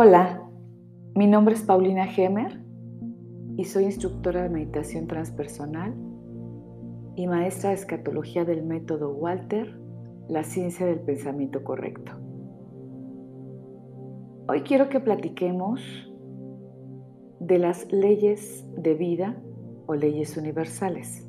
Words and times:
Hola, 0.00 0.48
mi 1.16 1.26
nombre 1.26 1.56
es 1.56 1.62
Paulina 1.62 2.06
Gemer 2.06 2.62
y 3.56 3.64
soy 3.64 3.86
instructora 3.86 4.44
de 4.44 4.48
meditación 4.48 5.08
transpersonal 5.08 5.92
y 7.16 7.26
maestra 7.26 7.70
de 7.70 7.74
escatología 7.74 8.44
del 8.44 8.62
método 8.62 9.10
Walter, 9.10 9.76
la 10.28 10.44
ciencia 10.44 10.86
del 10.86 11.00
pensamiento 11.00 11.64
correcto. 11.64 12.12
Hoy 14.48 14.60
quiero 14.60 14.88
que 14.88 15.00
platiquemos 15.00 15.80
de 17.40 17.58
las 17.58 17.90
leyes 17.90 18.64
de 18.76 18.94
vida 18.94 19.42
o 19.86 19.96
leyes 19.96 20.36
universales. 20.36 21.28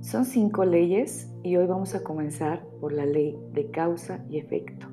Son 0.00 0.24
cinco 0.24 0.64
leyes 0.64 1.32
y 1.44 1.54
hoy 1.54 1.68
vamos 1.68 1.94
a 1.94 2.02
comenzar 2.02 2.66
por 2.80 2.92
la 2.92 3.06
ley 3.06 3.38
de 3.52 3.70
causa 3.70 4.24
y 4.28 4.38
efecto. 4.38 4.87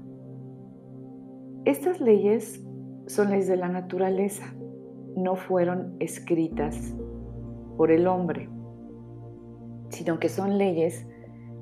Estas 1.65 1.99
leyes 1.99 2.63
son 3.07 3.31
leyes 3.31 3.47
de 3.47 3.57
la 3.57 3.67
naturaleza, 3.67 4.53
no 5.15 5.35
fueron 5.35 5.95
escritas 5.99 6.93
por 7.75 7.91
el 7.91 8.05
hombre, 8.05 8.49
sino 9.89 10.19
que 10.19 10.29
son 10.29 10.59
leyes 10.59 11.07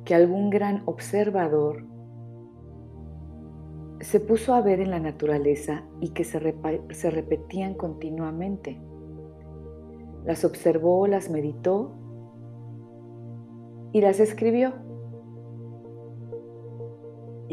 que 0.03 0.13
algún 0.13 0.49
gran 0.49 0.83
observador 0.87 1.85
se 4.01 4.19
puso 4.19 4.53
a 4.53 4.61
ver 4.61 4.81
en 4.81 4.91
la 4.91 4.99
naturaleza 4.99 5.85
y 6.01 6.09
que 6.09 6.25
se, 6.25 6.53
se 6.89 7.09
repetían 7.09 7.73
continuamente. 7.73 8.81
Las 10.25 10.43
observó, 10.43 11.07
las 11.07 11.29
meditó 11.29 11.93
y 13.93 14.01
las 14.01 14.19
escribió. 14.19 14.73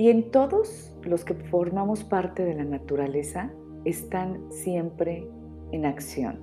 Y 0.01 0.09
en 0.09 0.31
todos 0.31 0.95
los 1.03 1.27
que 1.27 1.35
formamos 1.35 2.05
parte 2.05 2.43
de 2.43 2.55
la 2.55 2.65
naturaleza 2.65 3.53
están 3.85 4.51
siempre 4.51 5.29
en 5.73 5.85
acción. 5.85 6.41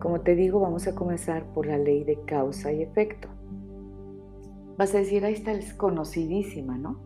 Como 0.00 0.20
te 0.22 0.34
digo, 0.34 0.58
vamos 0.58 0.88
a 0.88 0.96
comenzar 0.96 1.46
por 1.52 1.64
la 1.64 1.78
ley 1.78 2.02
de 2.02 2.20
causa 2.22 2.72
y 2.72 2.82
efecto. 2.82 3.28
Vas 4.76 4.96
a 4.96 4.98
decir, 4.98 5.24
ahí 5.24 5.34
está, 5.34 5.52
es 5.52 5.74
conocidísima, 5.74 6.76
¿no? 6.76 6.98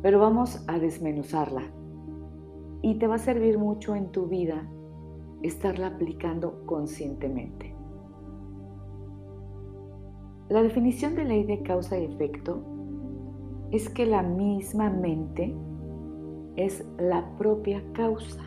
Pero 0.00 0.20
vamos 0.20 0.64
a 0.68 0.78
desmenuzarla. 0.78 1.64
Y 2.80 2.94
te 2.94 3.06
va 3.06 3.16
a 3.16 3.18
servir 3.18 3.58
mucho 3.58 3.94
en 3.94 4.10
tu 4.10 4.26
vida 4.26 4.66
estarla 5.42 5.88
aplicando 5.88 6.64
conscientemente. 6.64 7.74
La 10.48 10.62
definición 10.62 11.14
de 11.14 11.26
ley 11.26 11.44
de 11.44 11.62
causa 11.62 11.98
y 11.98 12.06
efecto 12.06 12.72
es 13.70 13.88
que 13.88 14.06
la 14.06 14.22
misma 14.22 14.90
mente 14.90 15.54
es 16.56 16.86
la 16.98 17.36
propia 17.36 17.82
causa 17.92 18.42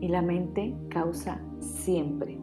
y 0.00 0.08
la 0.08 0.22
mente 0.22 0.74
causa 0.90 1.40
siempre 1.60 2.38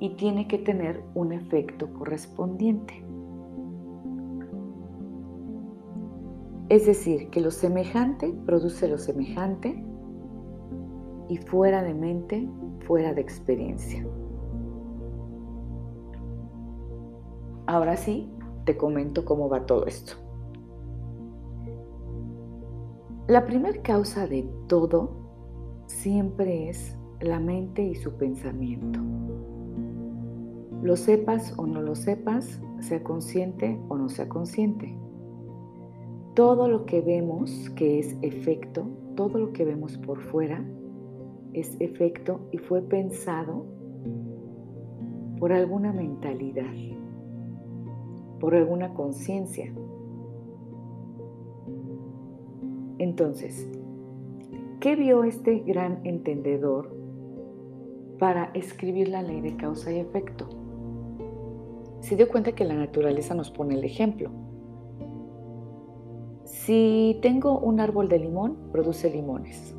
y 0.00 0.16
tiene 0.16 0.48
que 0.48 0.58
tener 0.58 1.02
un 1.14 1.32
efecto 1.32 1.92
correspondiente. 1.94 3.04
Es 6.68 6.86
decir, 6.86 7.28
que 7.30 7.40
lo 7.40 7.50
semejante 7.50 8.34
produce 8.46 8.88
lo 8.88 8.98
semejante 8.98 9.84
y 11.28 11.36
fuera 11.36 11.82
de 11.82 11.94
mente, 11.94 12.48
fuera 12.86 13.12
de 13.12 13.20
experiencia. 13.20 14.04
Ahora 17.66 17.96
sí, 17.96 18.28
te 18.64 18.76
comento 18.76 19.24
cómo 19.24 19.48
va 19.48 19.66
todo 19.66 19.86
esto. 19.86 20.14
La 23.28 23.46
primera 23.46 23.80
causa 23.82 24.26
de 24.26 24.48
todo 24.66 25.10
siempre 25.86 26.68
es 26.68 26.96
la 27.20 27.38
mente 27.38 27.82
y 27.82 27.94
su 27.94 28.12
pensamiento. 28.16 29.00
Lo 30.82 30.96
sepas 30.96 31.54
o 31.56 31.66
no 31.66 31.80
lo 31.80 31.94
sepas, 31.94 32.60
sea 32.80 33.02
consciente 33.04 33.78
o 33.88 33.96
no 33.96 34.08
sea 34.08 34.28
consciente. 34.28 34.98
Todo 36.34 36.68
lo 36.68 36.84
que 36.84 37.00
vemos 37.00 37.70
que 37.76 38.00
es 38.00 38.16
efecto, 38.22 38.88
todo 39.14 39.38
lo 39.38 39.52
que 39.52 39.64
vemos 39.64 39.96
por 39.98 40.20
fuera, 40.20 40.64
es 41.52 41.76
efecto 41.80 42.40
y 42.50 42.58
fue 42.58 42.82
pensado 42.82 43.66
por 45.38 45.52
alguna 45.52 45.92
mentalidad 45.92 46.72
por 48.42 48.56
alguna 48.56 48.92
conciencia. 48.92 49.72
Entonces, 52.98 53.68
¿qué 54.80 54.96
vio 54.96 55.22
este 55.22 55.60
gran 55.60 56.00
entendedor 56.02 56.92
para 58.18 58.50
escribir 58.54 59.10
la 59.10 59.22
ley 59.22 59.42
de 59.42 59.54
causa 59.54 59.92
y 59.92 60.00
efecto? 60.00 60.48
Se 62.00 62.16
dio 62.16 62.28
cuenta 62.28 62.50
que 62.50 62.64
la 62.64 62.74
naturaleza 62.74 63.32
nos 63.36 63.52
pone 63.52 63.76
el 63.76 63.84
ejemplo. 63.84 64.32
Si 66.42 67.20
tengo 67.22 67.60
un 67.60 67.78
árbol 67.78 68.08
de 68.08 68.18
limón, 68.18 68.56
produce 68.72 69.08
limones. 69.08 69.72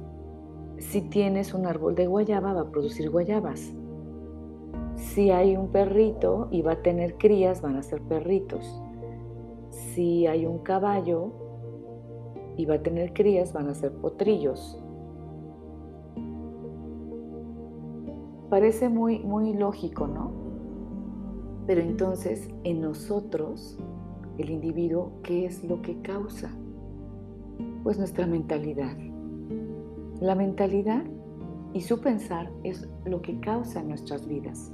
Si 0.78 1.02
tienes 1.02 1.54
un 1.54 1.66
árbol 1.66 1.96
de 1.96 2.08
guayaba, 2.08 2.54
va 2.54 2.62
a 2.62 2.72
producir 2.72 3.10
guayabas. 3.10 3.74
Si 4.96 5.32
hay 5.32 5.56
un 5.56 5.70
perrito 5.70 6.48
y 6.52 6.62
va 6.62 6.74
a 6.74 6.82
tener 6.82 7.18
crías, 7.18 7.62
van 7.62 7.76
a 7.76 7.84
ser 7.84 8.02
perritos. 8.02 8.82
Si 9.70 10.28
hay 10.28 10.46
un 10.46 10.60
caballo 10.60 11.32
y 12.58 12.66
va 12.66 12.76
a 12.76 12.84
tener 12.84 13.14
crías, 13.14 13.54
van 13.54 13.70
a 13.70 13.74
ser 13.74 13.92
potrillos. 13.94 14.80
Parece 18.50 18.90
muy, 18.90 19.20
muy 19.20 19.54
lógico, 19.54 20.08
¿no? 20.08 20.32
Pero 21.66 21.82
entonces, 21.82 22.50
en 22.64 22.82
nosotros, 22.82 23.80
el 24.38 24.50
individuo, 24.50 25.14
¿qué 25.24 25.46
es 25.46 25.64
lo 25.64 25.82
que 25.82 26.02
causa? 26.02 26.52
Pues 27.84 27.98
nuestra 27.98 28.28
mentalidad. 28.28 28.96
La 30.20 30.36
mentalidad 30.36 31.04
y 31.74 31.82
su 31.82 32.00
pensar 32.00 32.52
es 32.64 32.88
lo 33.06 33.22
que 33.22 33.40
causa 33.40 33.80
en 33.80 33.90
nuestras 33.90 34.28
vidas. 34.28 34.72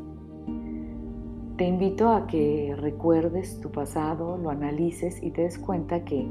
Te 1.59 1.67
invito 1.67 2.07
a 2.07 2.25
que 2.25 2.73
recuerdes 2.77 3.59
tu 3.59 3.69
pasado, 3.69 4.37
lo 4.37 4.49
analices 4.49 5.21
y 5.21 5.31
te 5.31 5.41
des 5.41 5.59
cuenta 5.59 6.05
que 6.05 6.25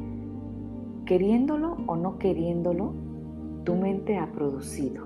queriéndolo 1.05 1.77
o 1.87 1.97
no 1.97 2.19
queriéndolo, 2.19 2.94
tu 3.62 3.75
mente 3.75 4.17
ha 4.17 4.33
producido. 4.33 5.05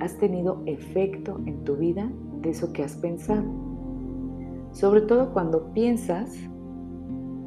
Has 0.00 0.18
tenido 0.18 0.60
efecto 0.66 1.40
en 1.46 1.64
tu 1.64 1.76
vida 1.76 2.12
de 2.42 2.50
eso 2.50 2.74
que 2.74 2.82
has 2.82 2.94
pensado. 2.96 3.42
Sobre 4.72 5.00
todo 5.00 5.32
cuando 5.32 5.72
piensas 5.72 6.36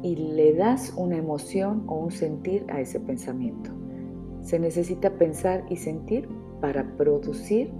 y 0.02 0.16
le 0.16 0.54
das 0.54 0.92
una 0.96 1.18
emoción 1.18 1.84
o 1.86 2.00
un 2.00 2.10
sentir 2.10 2.66
a 2.68 2.80
ese 2.80 2.98
pensamiento. 2.98 3.70
Se 4.40 4.58
necesita 4.58 5.10
pensar 5.18 5.64
y 5.70 5.76
sentir 5.76 6.28
para 6.60 6.96
producir 6.96 7.70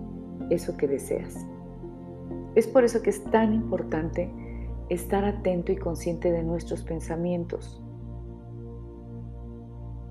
eso 0.49 0.77
que 0.77 0.87
deseas. 0.87 1.45
Es 2.55 2.67
por 2.67 2.85
eso 2.85 3.03
que 3.03 3.11
es 3.11 3.23
tan 3.25 3.55
importante 3.55 4.31
estar 4.89 5.25
atento 5.25 5.71
y 5.73 5.77
consciente 5.77 6.33
de 6.33 6.43
nuestros 6.43 6.83
pensamientos 6.83 7.83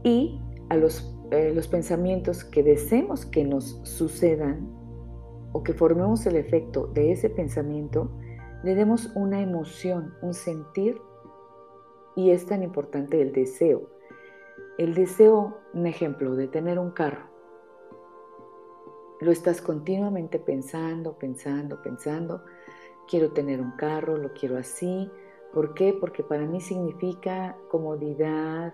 y 0.04 0.40
a 0.70 0.78
los, 0.78 1.18
eh, 1.32 1.52
los 1.54 1.68
pensamientos 1.68 2.46
que 2.46 2.64
deseemos 2.64 3.26
que 3.26 3.44
nos 3.44 3.82
sucedan 3.84 4.70
o 5.52 5.64
que 5.64 5.74
formemos 5.74 6.26
el 6.26 6.38
efecto 6.38 6.88
de 6.88 7.12
ese 7.12 7.30
pensamiento, 7.30 8.12
le 8.64 8.76
demos 8.76 9.12
una 9.16 9.42
emoción, 9.42 10.14
un 10.22 10.34
sentir 10.34 11.02
y 12.16 12.32
es 12.32 12.46
tan 12.46 12.64
importante 12.64 13.22
el 13.22 13.34
deseo. 13.34 13.90
El 14.78 14.94
deseo, 14.94 15.58
un 15.74 15.88
ejemplo, 15.88 16.36
de 16.36 16.48
tener 16.48 16.80
un 16.80 16.92
carro 16.92 17.29
lo 19.20 19.32
estás 19.32 19.62
continuamente 19.62 20.40
pensando, 20.40 21.18
pensando, 21.18 21.82
pensando. 21.82 22.44
Quiero 23.08 23.32
tener 23.32 23.60
un 23.60 23.72
carro, 23.72 24.18
lo 24.18 24.34
quiero 24.34 24.58
así. 24.58 25.12
¿Por 25.54 25.74
qué? 25.74 25.94
Porque 25.94 26.24
para 26.24 26.46
mí 26.46 26.62
significa 26.62 27.58
comodidad, 27.70 28.74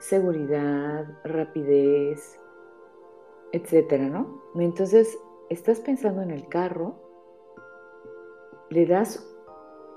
seguridad, 0.00 1.06
rapidez, 1.24 2.38
etcétera, 3.52 4.08
¿no? 4.08 4.42
Entonces, 4.56 5.18
estás 5.48 5.80
pensando 5.80 6.22
en 6.22 6.30
el 6.30 6.48
carro, 6.48 6.94
le 8.70 8.86
das 8.86 9.26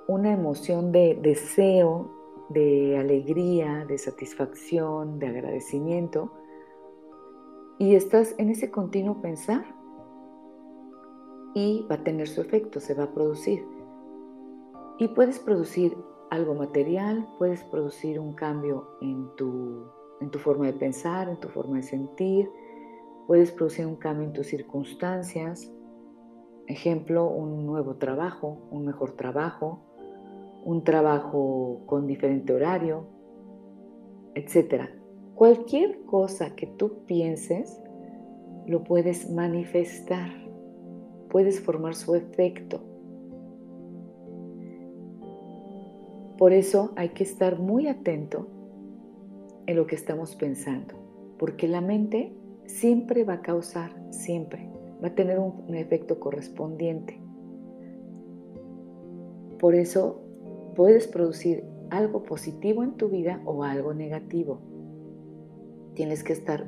una 0.08 0.34
emoción 0.34 0.92
de 0.92 1.18
deseo, 1.22 2.12
de 2.50 2.98
alegría, 2.98 3.86
de 3.88 3.98
satisfacción, 3.98 5.20
de 5.20 5.28
agradecimiento, 5.28 6.32
y 7.80 7.96
estás 7.96 8.36
en 8.38 8.50
ese 8.50 8.72
continuo 8.72 9.22
pensar 9.22 9.66
y 11.54 11.86
va 11.90 11.96
a 11.96 12.04
tener 12.04 12.28
su 12.28 12.42
efecto, 12.42 12.80
se 12.80 12.94
va 12.94 13.04
a 13.06 13.14
producir. 13.14 13.66
Y 15.00 15.08
puedes 15.10 15.40
producir 15.40 15.96
algo 16.30 16.56
material, 16.56 17.28
puedes 17.38 17.64
producir 17.64 18.20
un 18.20 18.34
cambio 18.34 18.88
en 19.02 19.28
tu, 19.36 19.86
en 20.22 20.30
tu 20.32 20.40
forma 20.40 20.66
de 20.66 20.74
pensar, 20.74 21.30
en 21.30 21.40
tu 21.40 21.50
forma 21.50 21.78
de 21.78 21.84
sentir. 21.84 22.50
Puedes 23.28 23.52
producir 23.52 23.86
un 23.86 23.96
cambio 23.96 24.28
en 24.28 24.34
tus 24.34 24.48
circunstancias. 24.48 25.72
Ejemplo, 26.68 27.28
un 27.28 27.66
nuevo 27.66 27.96
trabajo, 27.96 28.68
un 28.72 28.86
mejor 28.86 29.12
trabajo, 29.12 29.82
un 30.64 30.84
trabajo 30.84 31.82
con 31.86 32.08
diferente 32.08 32.54
horario, 32.54 33.08
etc. 34.34 35.03
Cualquier 35.36 36.02
cosa 36.06 36.56
que 36.56 36.68
tú 36.68 37.06
pienses, 37.06 37.82
lo 38.68 38.84
puedes 38.84 39.30
manifestar, 39.30 40.30
puedes 41.30 41.60
formar 41.60 41.96
su 41.96 42.16
efecto. 42.16 42.82
Por 46.38 46.54
eso 46.54 46.92
hay 46.96 47.10
que 47.10 47.24
estar 47.24 47.60
muy 47.60 47.88
atento 47.88 48.48
en 49.66 49.76
lo 49.76 49.88
que 49.88 49.96
estamos 49.96 50.36
pensando, 50.36 50.96
porque 51.38 51.68
la 51.68 51.82
mente 51.82 52.34
siempre 52.66 53.24
va 53.24 53.34
a 53.34 53.42
causar, 53.42 53.92
siempre, 54.12 54.70
va 55.04 55.10
a 55.10 55.16
tener 55.16 55.40
un, 55.40 55.76
efecto 55.76 56.20
correspondiente. 56.20 57.20
Por 59.60 59.76
eso 59.76 60.22
puedes 60.76 61.08
producir 61.08 61.64
algo 61.90 62.24
positivo 62.24 62.84
en 62.84 62.94
tu 62.94 63.10
vida 63.10 63.42
o 63.46 63.64
algo 63.64 63.94
negativo. 63.94 64.73
Tienes 65.96 66.24
que 66.24 66.34
estar 66.34 66.68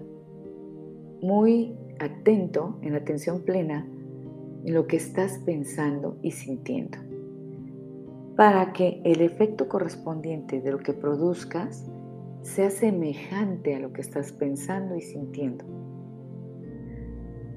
muy 1.21 1.75
atento, 1.99 2.77
en 2.81 2.95
atención 2.95 3.41
plena, 3.41 3.87
en 4.63 4.73
lo 4.73 4.87
que 4.87 4.97
estás 4.97 5.39
pensando 5.45 6.17
y 6.21 6.31
sintiendo, 6.31 6.97
para 8.35 8.73
que 8.73 9.01
el 9.03 9.21
efecto 9.21 9.67
correspondiente 9.67 10.61
de 10.61 10.71
lo 10.71 10.79
que 10.79 10.93
produzcas 10.93 11.89
sea 12.41 12.69
semejante 12.69 13.75
a 13.75 13.79
lo 13.79 13.91
que 13.91 14.01
estás 14.01 14.31
pensando 14.31 14.95
y 14.95 15.01
sintiendo. 15.01 15.65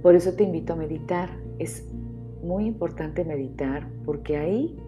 Por 0.02 0.14
eso 0.14 0.32
te 0.34 0.44
invito 0.44 0.72
a 0.72 0.76
meditar. 0.76 1.28
Es 1.58 1.86
muy 2.42 2.66
importante 2.66 3.24
meditar 3.24 3.90
porque 4.04 4.36
ahí 4.38 4.78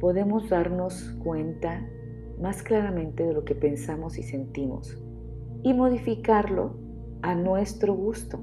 podemos 0.00 0.48
darnos 0.48 1.14
cuenta 1.22 1.86
más 2.40 2.62
claramente 2.62 3.24
de 3.24 3.34
lo 3.34 3.44
que 3.44 3.54
pensamos 3.54 4.16
y 4.16 4.22
sentimos 4.22 5.03
y 5.64 5.72
modificarlo 5.72 6.76
a 7.22 7.34
nuestro 7.34 7.94
gusto. 7.94 8.38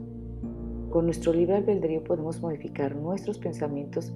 Con 0.89 1.05
nuestro 1.05 1.31
libre 1.31 1.55
albedrío 1.55 2.03
podemos 2.03 2.41
modificar 2.41 2.95
nuestros 2.95 3.37
pensamientos 3.37 4.13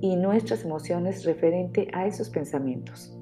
y 0.00 0.16
nuestras 0.16 0.64
emociones 0.64 1.24
referente 1.24 1.88
a 1.94 2.06
esos 2.06 2.28
pensamientos. 2.28 3.16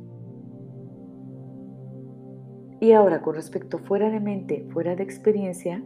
Y 2.81 2.93
ahora, 2.93 3.21
con 3.21 3.35
respecto 3.35 3.79
fuera 3.79 4.11
de 4.11 4.21
mente, 4.21 4.67
fuera 4.73 4.97
de 4.97 5.03
experiencia, 5.03 5.85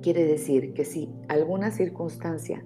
quiere 0.00 0.24
decir 0.24 0.72
que 0.72 0.84
si 0.84 1.12
alguna 1.28 1.72
circunstancia 1.72 2.64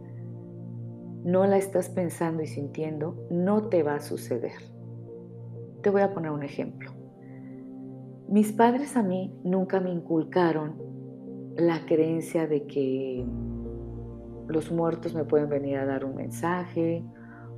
no 1.25 1.47
la 1.47 1.57
estás 1.57 1.89
pensando 1.89 2.43
y 2.43 2.47
sintiendo, 2.47 3.27
no 3.31 3.69
te 3.71 3.83
va 3.83 3.95
a 3.95 4.01
suceder. 4.01 4.61
Te 5.83 5.89
voy 5.89 6.03
a 6.03 6.13
poner 6.13 6.33
un 6.33 6.43
ejemplo. 6.43 6.98
Mis 8.29 8.53
padres 8.53 8.95
a 8.99 9.03
mí 9.03 9.35
nunca 9.43 9.81
me 9.81 9.91
inculcaron 9.91 10.77
la 11.57 11.87
creencia 11.87 12.47
de 12.47 12.67
que 12.67 13.25
los 14.49 14.71
muertos 14.71 15.15
me 15.15 15.25
pueden 15.25 15.49
venir 15.49 15.79
a 15.79 15.87
dar 15.87 16.05
un 16.05 16.15
mensaje 16.15 17.03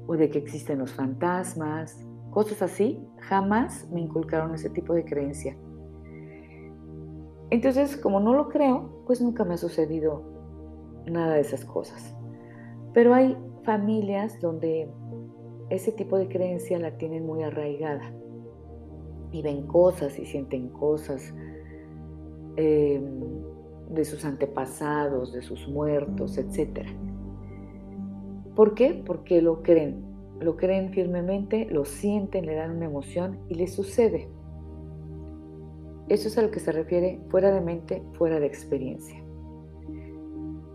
o 0.07 0.17
de 0.17 0.31
que 0.31 0.39
existen 0.39 0.79
los 0.79 0.93
fantasmas 0.93 2.07
cosas 2.31 2.63
así, 2.63 3.05
jamás 3.19 3.89
me 3.91 4.01
inculcaron 4.01 4.55
ese 4.55 4.71
tipo 4.71 4.95
de 4.95 5.05
creencia. 5.05 5.57
Entonces, 7.51 7.97
como 7.97 8.21
no 8.21 8.33
lo 8.35 8.49
creo, 8.49 9.03
pues 9.07 9.21
nunca 9.21 9.45
me 9.45 9.55
ha 9.55 9.59
sucedido 9.59 10.23
nada 11.07 11.35
de 11.35 11.41
esas 11.41 11.65
cosas. 11.65 12.17
Pero 12.95 13.13
hay 13.13 13.37
familias 13.65 14.41
donde 14.41 14.89
ese 15.69 15.91
tipo 15.91 16.17
de 16.17 16.29
creencia 16.29 16.79
la 16.79 16.97
tienen 16.97 17.27
muy 17.27 17.43
arraigada 17.43 18.13
y 19.33 19.43
ven 19.43 19.67
cosas 19.67 20.19
y 20.19 20.27
sienten 20.27 20.69
cosas 20.69 21.35
em, 22.57 23.21
de 23.91 24.05
sus 24.05 24.25
antepasados, 24.25 25.33
de 25.33 25.43
sus 25.43 25.69
muertos, 25.69 26.39
etc. 26.39 26.87
¿Por 28.55 28.75
qué? 28.75 29.03
Porque 29.05 29.41
lo 29.43 29.63
creen 29.63 30.11
lo 30.41 30.57
creen 30.57 30.91
firmemente, 30.91 31.67
lo 31.71 31.85
sienten, 31.85 32.47
le 32.47 32.55
dan 32.55 32.77
una 32.77 32.87
emoción 32.87 33.39
y 33.49 33.55
les 33.55 33.75
sucede. 33.75 34.29
Eso 36.09 36.29
es 36.29 36.39
a 36.39 36.43
lo 36.43 36.51
que 36.51 36.61
se 36.61 36.73
refiere 36.73 37.21
fuera 37.29 37.53
de 37.53 37.61
mente, 37.61 38.03
fuera 38.15 38.41
de 38.41 38.47
experiencia. 38.47 39.23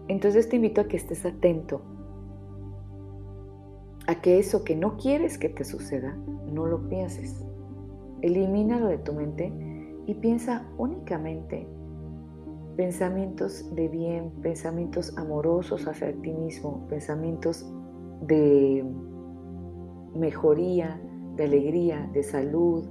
Entonces 0.07 0.47
te 0.47 0.57
invito 0.57 0.81
a 0.81 0.87
que 0.87 0.97
estés 0.97 1.25
atento 1.25 1.81
a 4.07 4.21
que 4.21 4.37
eso 4.37 4.63
que 4.63 4.75
no 4.75 4.97
quieres 4.97 5.39
que 5.39 5.49
te 5.49 5.63
suceda, 5.63 6.15
no 6.51 6.67
lo 6.67 6.87
pienses. 6.87 7.43
Elimínalo 8.25 8.87
de 8.87 8.97
tu 8.97 9.13
mente 9.13 9.53
y 10.07 10.15
piensa 10.15 10.67
únicamente 10.79 11.67
pensamientos 12.75 13.69
de 13.75 13.87
bien, 13.87 14.31
pensamientos 14.41 15.15
amorosos 15.15 15.87
hacia 15.87 16.11
ti 16.11 16.33
mismo, 16.33 16.87
pensamientos 16.89 17.71
de 18.21 18.83
mejoría, 20.15 20.99
de 21.35 21.43
alegría, 21.43 22.09
de 22.13 22.23
salud, 22.23 22.83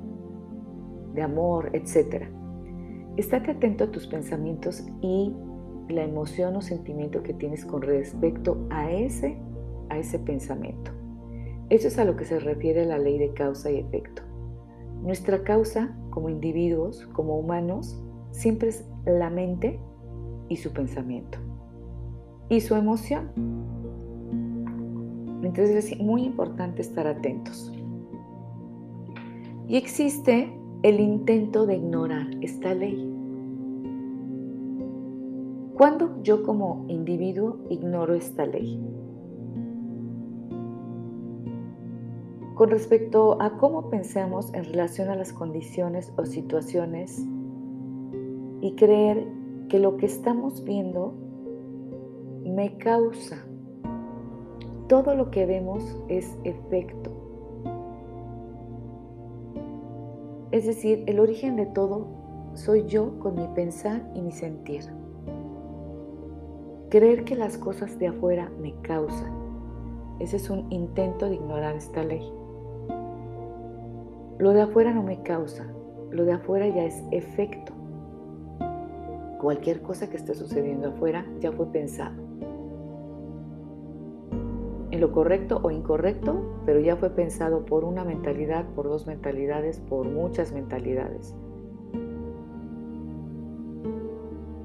de 1.14 1.22
amor, 1.22 1.68
etc. 1.72 2.26
Estate 3.16 3.50
atento 3.50 3.82
a 3.82 3.90
tus 3.90 4.06
pensamientos 4.06 4.86
y 5.00 5.34
la 5.88 6.04
emoción 6.04 6.54
o 6.54 6.62
sentimiento 6.62 7.24
que 7.24 7.34
tienes 7.34 7.64
con 7.64 7.82
respecto 7.82 8.68
a 8.70 8.92
ese, 8.92 9.36
a 9.88 9.98
ese 9.98 10.20
pensamiento. 10.20 10.92
Eso 11.70 11.88
es 11.88 11.98
a 11.98 12.04
lo 12.04 12.14
que 12.14 12.24
se 12.24 12.38
refiere 12.38 12.84
la 12.86 12.98
ley 12.98 13.18
de 13.18 13.34
causa 13.34 13.72
y 13.72 13.78
efecto. 13.78 14.22
Nuestra 15.04 15.44
causa 15.44 15.94
como 16.10 16.30
individuos, 16.30 17.06
como 17.12 17.38
humanos, 17.38 18.02
siempre 18.30 18.70
es 18.70 18.84
la 19.04 19.28
mente 19.28 19.78
y 20.48 20.56
su 20.56 20.72
pensamiento 20.72 21.38
y 22.48 22.60
su 22.60 22.74
emoción. 22.74 23.30
Entonces 25.42 25.92
es 25.92 26.00
muy 26.00 26.22
importante 26.22 26.80
estar 26.80 27.06
atentos. 27.06 27.70
Y 29.68 29.76
existe 29.76 30.52
el 30.82 31.00
intento 31.00 31.66
de 31.66 31.76
ignorar 31.76 32.26
esta 32.40 32.74
ley. 32.74 33.10
¿Cuándo 35.74 36.22
yo 36.22 36.42
como 36.44 36.86
individuo 36.88 37.58
ignoro 37.68 38.14
esta 38.14 38.46
ley? 38.46 38.80
Con 42.54 42.70
respecto 42.70 43.42
a 43.42 43.56
cómo 43.58 43.90
pensamos 43.90 44.54
en 44.54 44.64
relación 44.64 45.08
a 45.08 45.16
las 45.16 45.32
condiciones 45.32 46.12
o 46.16 46.24
situaciones 46.24 47.20
y 48.60 48.76
creer 48.76 49.26
que 49.68 49.80
lo 49.80 49.96
que 49.96 50.06
estamos 50.06 50.62
viendo 50.62 51.14
me 52.44 52.76
causa 52.78 53.44
todo 54.86 55.14
lo 55.16 55.30
que 55.30 55.46
vemos 55.46 55.82
es 56.08 56.38
efecto. 56.44 57.10
Es 60.52 60.66
decir, 60.66 61.02
el 61.06 61.18
origen 61.18 61.56
de 61.56 61.66
todo 61.66 62.06
soy 62.54 62.84
yo 62.84 63.18
con 63.18 63.34
mi 63.34 63.48
pensar 63.48 64.08
y 64.14 64.20
mi 64.20 64.30
sentir. 64.30 64.84
Creer 66.90 67.24
que 67.24 67.34
las 67.34 67.58
cosas 67.58 67.98
de 67.98 68.06
afuera 68.06 68.52
me 68.60 68.72
causan. 68.82 69.32
Ese 70.20 70.36
es 70.36 70.48
un 70.48 70.70
intento 70.70 71.28
de 71.28 71.34
ignorar 71.34 71.74
esta 71.74 72.04
ley. 72.04 72.43
Lo 74.44 74.52
de 74.52 74.60
afuera 74.60 74.92
no 74.92 75.02
me 75.02 75.22
causa, 75.22 75.64
lo 76.10 76.26
de 76.26 76.32
afuera 76.32 76.68
ya 76.68 76.84
es 76.84 77.02
efecto. 77.12 77.72
Cualquier 79.40 79.80
cosa 79.80 80.10
que 80.10 80.18
esté 80.18 80.34
sucediendo 80.34 80.88
afuera 80.88 81.24
ya 81.40 81.50
fue 81.50 81.64
pensado 81.72 82.12
en 84.90 85.00
lo 85.00 85.12
correcto 85.12 85.60
o 85.62 85.70
incorrecto, 85.70 86.60
pero 86.66 86.78
ya 86.78 86.94
fue 86.96 87.08
pensado 87.08 87.64
por 87.64 87.84
una 87.84 88.04
mentalidad, 88.04 88.66
por 88.74 88.84
dos 88.84 89.06
mentalidades, 89.06 89.80
por 89.80 90.06
muchas 90.06 90.52
mentalidades. 90.52 91.34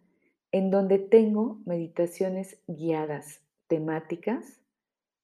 en 0.51 0.69
donde 0.69 0.99
tengo 0.99 1.61
meditaciones 1.65 2.61
guiadas 2.67 3.41
temáticas 3.67 4.59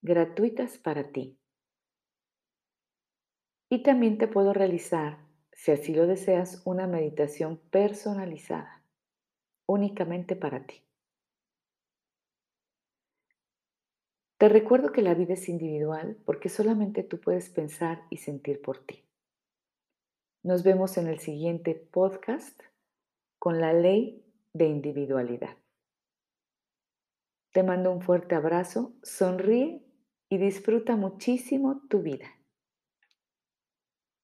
gratuitas 0.01 0.77
para 0.77 1.11
ti. 1.11 1.38
Y 3.69 3.83
también 3.83 4.17
te 4.17 4.27
puedo 4.27 4.53
realizar, 4.53 5.19
si 5.51 5.71
así 5.71 5.93
lo 5.93 6.07
deseas, 6.07 6.61
una 6.65 6.88
meditación 6.88 7.59
personalizada, 7.69 8.83
únicamente 9.67 10.35
para 10.35 10.65
ti. 10.65 10.81
Te 14.39 14.49
recuerdo 14.49 14.91
que 14.91 15.01
la 15.01 15.13
vida 15.13 15.33
es 15.33 15.49
individual 15.49 16.17
porque 16.25 16.49
solamente 16.49 17.03
tú 17.03 17.19
puedes 17.19 17.49
pensar 17.49 18.03
y 18.09 18.17
sentir 18.17 18.61
por 18.61 18.79
ti. 18.79 19.03
Nos 20.41 20.63
vemos 20.63 20.98
en 20.98 21.08
el 21.08 21.19
siguiente 21.19 21.75
podcast 21.75 22.62
con 23.39 23.60
la 23.60 23.74
ley 23.74 24.25
de 24.53 24.67
individualidad. 24.67 25.58
Te 27.51 27.62
mando 27.62 27.91
un 27.91 28.01
fuerte 28.01 28.36
abrazo, 28.36 28.93
sonríe 29.03 29.86
y 30.29 30.38
disfruta 30.38 30.96
muchísimo 30.96 31.81
tu 31.89 32.01
vida. 32.01 32.27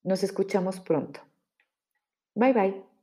Nos 0.03 0.23
escuchamos 0.23 0.79
pronto. 0.79 1.19
Bye 2.33 2.53
bye. 2.53 2.94